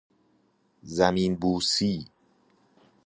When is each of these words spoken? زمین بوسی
زمین 0.95 1.33
بوسی 1.41 2.05